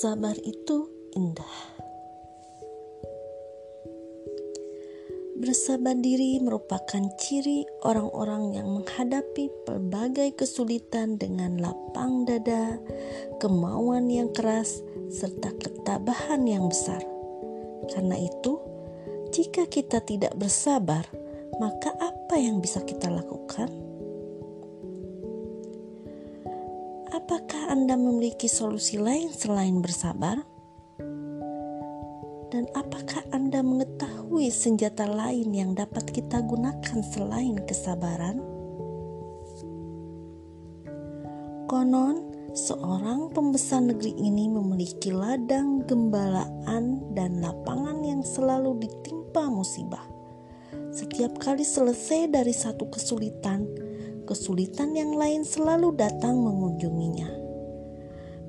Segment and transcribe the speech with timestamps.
[0.00, 1.56] Sabar itu indah.
[5.36, 12.80] Bersabar diri merupakan ciri orang-orang yang menghadapi berbagai kesulitan dengan lapang dada,
[13.36, 14.80] kemauan yang keras,
[15.12, 17.04] serta ketabahan yang besar.
[17.92, 18.56] Karena itu,
[19.28, 21.04] jika kita tidak bersabar,
[21.60, 23.81] maka apa yang bisa kita lakukan?
[27.22, 30.42] Apakah Anda memiliki solusi lain selain bersabar?
[32.50, 38.42] Dan apakah Anda mengetahui senjata lain yang dapat kita gunakan selain kesabaran?
[41.70, 42.26] Konon,
[42.58, 50.02] seorang pembesar negeri ini memiliki ladang gembalaan dan lapangan yang selalu ditimpa musibah.
[50.90, 53.81] Setiap kali selesai dari satu kesulitan,
[54.32, 57.28] kesulitan yang lain selalu datang mengunjunginya.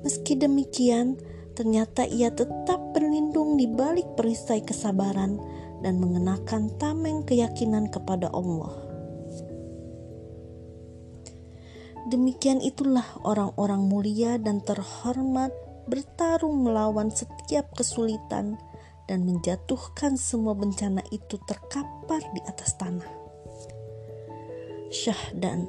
[0.00, 1.20] Meski demikian,
[1.54, 5.38] Ternyata ia tetap berlindung di balik perisai kesabaran
[5.86, 8.74] dan mengenakan tameng keyakinan kepada Allah.
[12.10, 15.54] Demikian itulah orang-orang mulia dan terhormat
[15.86, 18.58] bertarung melawan setiap kesulitan
[19.06, 23.23] dan menjatuhkan semua bencana itu terkapar di atas tanah.
[24.94, 25.66] Syahdan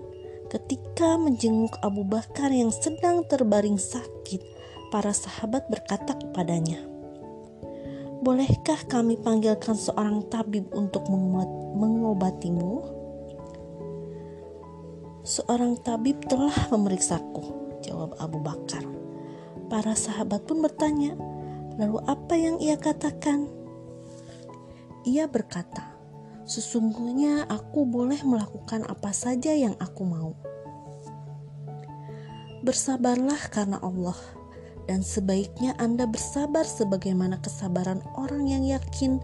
[0.54, 4.46] ketika menjenguk Abu Bakar yang sedang terbaring sakit
[4.94, 6.78] para sahabat berkata kepadanya,
[8.22, 12.86] "Bolehkah kami panggilkan seorang tabib untuk mengobatimu?"
[15.26, 17.42] "Seorang tabib telah memeriksaku,"
[17.82, 18.86] jawab Abu Bakar.
[19.74, 21.18] Para sahabat pun bertanya,
[21.82, 23.50] "Lalu apa yang ia katakan?"
[25.10, 25.95] Ia berkata,
[26.46, 30.32] "Sesungguhnya aku boleh melakukan apa saja yang aku mau."
[32.66, 34.18] Bersabarlah karena Allah
[34.86, 39.18] dan sebaiknya Anda bersabar sebagaimana kesabaran orang yang yakin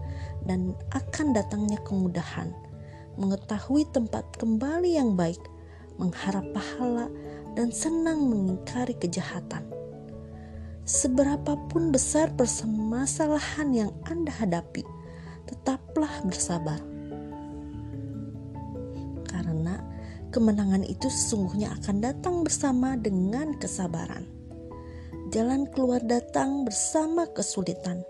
[0.46, 2.50] dan akan datangnya kemudahan,
[3.14, 5.40] mengetahui tempat kembali yang baik,
[5.98, 7.06] mengharap pahala,
[7.54, 9.62] dan senang mengingkari kejahatan.
[10.82, 14.82] Seberapapun besar permasalahan yang Anda hadapi,
[15.46, 16.91] tetaplah bersabar.
[20.32, 24.42] Kemenangan itu sesungguhnya akan datang bersama dengan kesabaran
[25.32, 28.04] jalan keluar datang bersama kesulitan,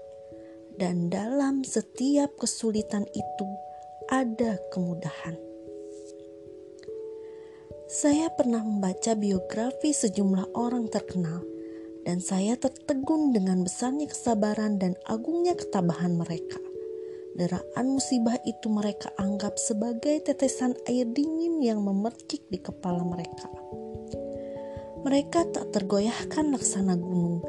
[0.74, 3.46] dan dalam setiap kesulitan itu
[4.10, 5.38] ada kemudahan.
[7.86, 11.46] Saya pernah membaca biografi sejumlah orang terkenal,
[12.02, 16.58] dan saya tertegun dengan besarnya kesabaran dan agungnya ketabahan mereka.
[17.32, 23.48] Deraan musibah itu mereka anggap sebagai tetesan air dingin yang memercik di kepala mereka
[25.02, 27.42] mereka tak tergoyahkan laksana gunung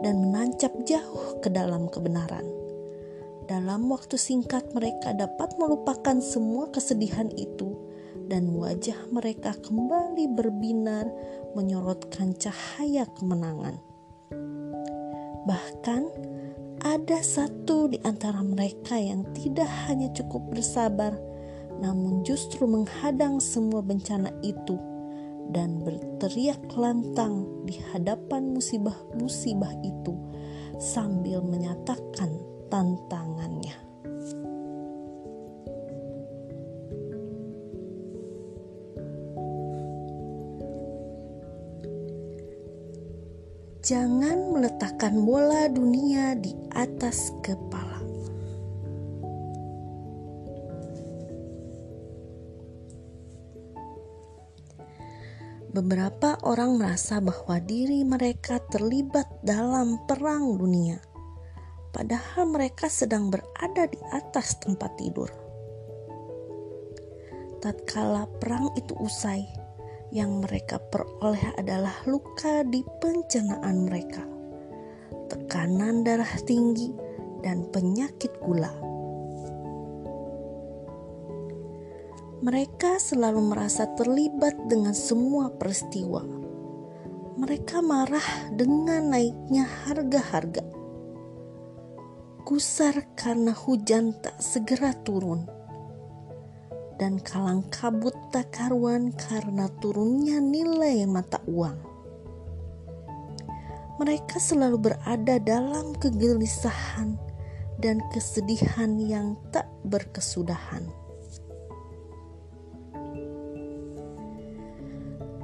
[0.00, 2.46] dan menancap jauh ke dalam kebenaran.
[3.50, 7.74] Dalam waktu singkat, mereka dapat melupakan semua kesedihan itu,
[8.30, 11.10] dan wajah mereka kembali berbinar,
[11.58, 13.82] menyorotkan cahaya kemenangan.
[15.50, 16.02] Bahkan,
[16.80, 21.12] ada satu di antara mereka yang tidak hanya cukup bersabar,
[21.80, 24.80] namun justru menghadang semua bencana itu
[25.52, 30.14] dan berteriak lantang di hadapan musibah-musibah itu
[30.80, 32.32] sambil menyatakan
[32.72, 33.89] tantangannya.
[43.90, 47.98] Jangan meletakkan bola dunia di atas kepala.
[55.74, 61.02] Beberapa orang merasa bahwa diri mereka terlibat dalam perang dunia,
[61.90, 65.34] padahal mereka sedang berada di atas tempat tidur.
[67.58, 69.59] Tatkala perang itu usai,
[70.10, 74.26] yang mereka peroleh adalah luka di pencernaan mereka,
[75.30, 76.90] tekanan darah tinggi,
[77.40, 78.70] dan penyakit gula.
[82.40, 86.24] Mereka selalu merasa terlibat dengan semua peristiwa.
[87.36, 90.64] Mereka marah dengan naiknya harga-harga.
[92.48, 95.59] Gusar karena hujan tak segera turun.
[97.00, 101.80] Dan kalang kabut tak karuan karena turunnya nilai mata uang.
[103.96, 107.16] Mereka selalu berada dalam kegelisahan
[107.80, 111.00] dan kesedihan yang tak berkesudahan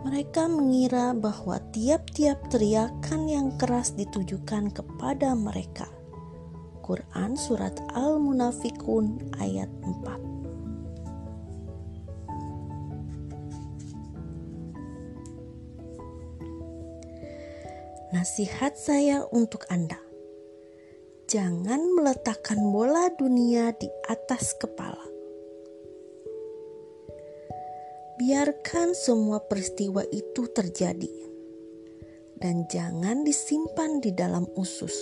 [0.06, 5.90] Mereka mengira bahwa tiap-tiap teriakan yang keras ditujukan kepada mereka.
[6.86, 10.35] Quran Surat Al-Munafikun ayat 4
[18.14, 19.98] Nasihat saya untuk Anda.
[21.26, 25.02] Jangan meletakkan bola dunia di atas kepala.
[28.22, 31.10] Biarkan semua peristiwa itu terjadi,
[32.38, 34.94] dan jangan disimpan di dalam usus.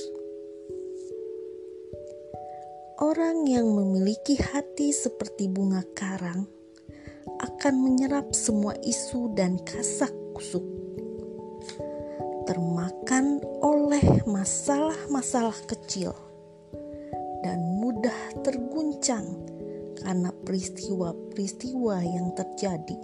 [3.05, 6.49] Orang yang memiliki hati seperti bunga karang
[7.37, 10.74] akan menyerap semua isu dan kasak kusuk
[12.44, 16.12] termakan oleh masalah-masalah kecil
[17.44, 19.25] dan mudah terguncang
[20.00, 22.99] karena peristiwa-peristiwa yang terjadi.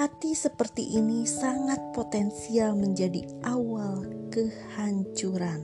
[0.00, 5.60] Hati seperti ini sangat potensial menjadi awal kehancuran.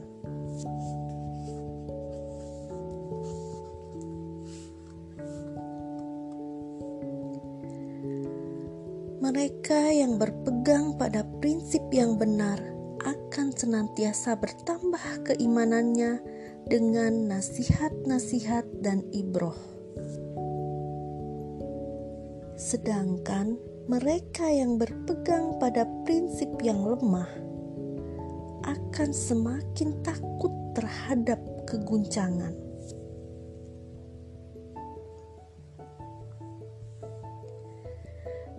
[9.27, 12.63] Mereka yang berpegang pada prinsip yang benar
[13.03, 16.23] akan senantiasa bertambah keimanannya
[16.71, 19.59] dengan nasihat-nasihat dan ibroh.
[22.55, 23.59] Sedangkan
[23.91, 27.27] mereka yang berpegang pada prinsip yang lemah
[28.63, 32.66] akan semakin takut terhadap keguncangan.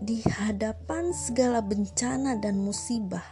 [0.07, 3.27] Di hadapan segala bencana dan musibah,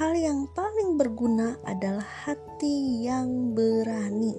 [0.00, 4.32] hal yang paling berguna adalah hati yang berani.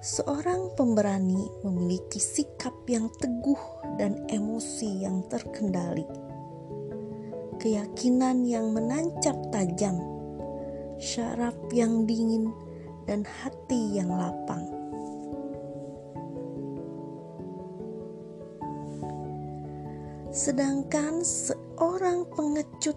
[0.00, 3.60] Seorang pemberani memiliki sikap yang teguh
[4.00, 6.08] dan emosi yang terkendali,
[7.60, 10.00] keyakinan yang menancap tajam,
[10.96, 12.48] syaraf yang dingin,
[13.04, 14.79] dan hati yang lapang.
[20.40, 22.96] Sedangkan seorang pengecut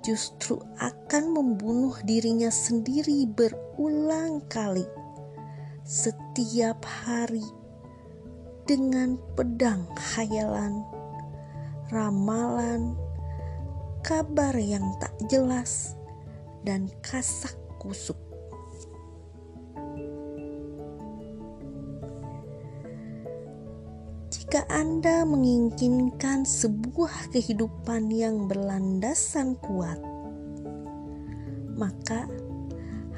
[0.00, 4.88] justru akan membunuh dirinya sendiri berulang kali
[5.84, 7.44] setiap hari
[8.64, 10.80] dengan pedang khayalan,
[11.92, 12.96] ramalan,
[14.00, 15.92] kabar yang tak jelas,
[16.64, 18.27] dan kasak kusuk.
[24.78, 29.98] Anda menginginkan sebuah kehidupan yang berlandasan kuat,
[31.74, 32.30] maka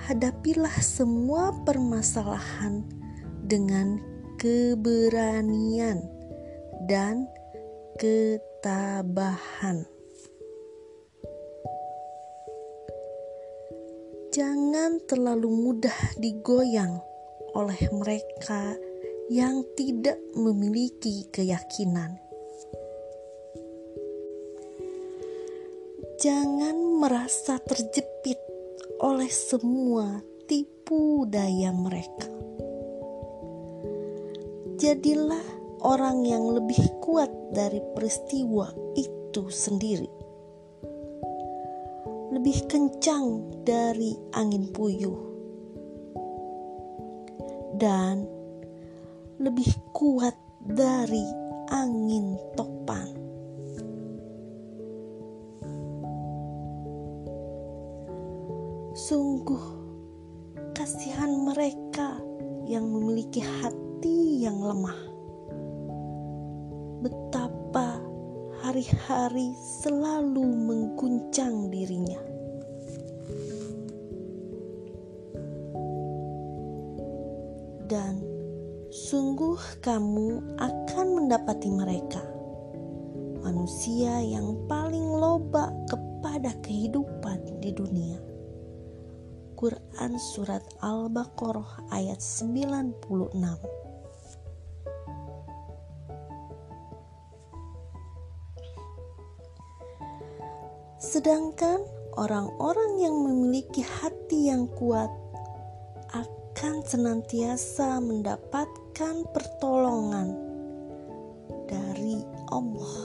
[0.08, 2.80] hadapilah semua permasalahan
[3.44, 4.00] dengan
[4.40, 6.00] keberanian
[6.88, 7.28] dan
[8.00, 9.84] ketabahan.
[14.32, 17.04] Jangan terlalu mudah digoyang
[17.52, 18.80] oleh mereka
[19.30, 22.18] yang tidak memiliki keyakinan.
[26.18, 28.42] Jangan merasa terjepit
[28.98, 30.18] oleh semua
[30.50, 32.26] tipu daya mereka.
[34.82, 35.46] Jadilah
[35.86, 40.10] orang yang lebih kuat dari peristiwa itu sendiri.
[42.34, 45.22] Lebih kencang dari angin puyuh.
[47.78, 48.39] Dan
[49.40, 51.24] lebih kuat dari
[51.72, 53.08] angin topan.
[58.92, 59.64] Sungguh,
[60.76, 62.20] kasihan mereka
[62.68, 65.00] yang memiliki hati yang lemah.
[67.00, 67.96] Betapa
[68.60, 72.20] hari-hari selalu mengguncang dirinya.
[77.88, 78.29] Dan
[78.90, 82.18] sungguh kamu akan mendapati mereka,
[83.38, 88.18] manusia yang paling loba kepada kehidupan di dunia.
[89.54, 93.38] Quran Surat Al-Baqarah ayat 96
[100.98, 101.84] Sedangkan
[102.18, 105.12] orang-orang yang memiliki hati yang kuat
[106.10, 108.00] akan senantiasa
[109.00, 110.28] mendapatkan pertolongan
[111.64, 112.20] dari
[112.52, 112.96] Allah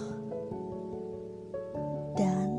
[2.20, 2.52] dan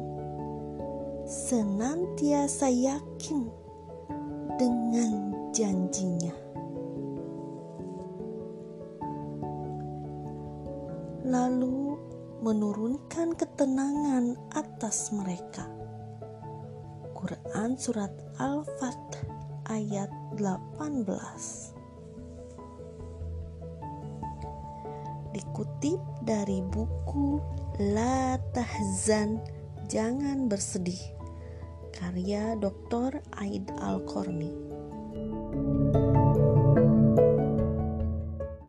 [1.28, 3.45] senantiasa yakin
[4.57, 5.12] dengan
[5.52, 6.33] janjinya.
[11.26, 11.99] lalu
[12.40, 15.69] menurunkan ketenangan atas mereka.
[17.12, 19.26] Quran Surat Al-Fath
[19.66, 21.65] ayat 18
[25.87, 27.38] Dikutip dari buku
[27.95, 29.38] La Tahzan
[29.87, 30.99] Jangan Bersedih
[31.95, 33.23] karya Dr.
[33.38, 34.65] Aid Al-Korni